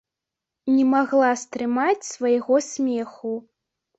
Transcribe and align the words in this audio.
Не 0.77 0.85
магла 0.93 1.27
стрымаць 1.41 2.07
свайго 2.13 2.57
смеху. 2.71 3.35